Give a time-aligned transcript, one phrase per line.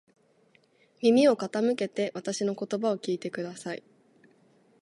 [1.03, 3.83] 耳を傾けてわたしの言葉を聞いてください。